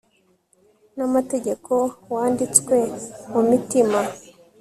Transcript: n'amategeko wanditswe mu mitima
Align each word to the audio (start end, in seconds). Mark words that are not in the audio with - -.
n'amategeko 0.97 1.73
wanditswe 2.13 2.77
mu 3.31 3.41
mitima 3.49 3.99